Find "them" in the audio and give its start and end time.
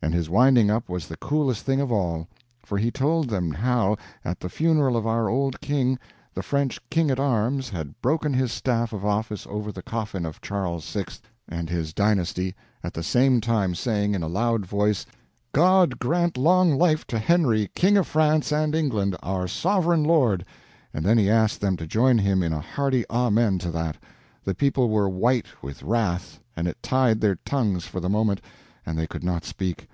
3.28-3.50, 21.60-21.76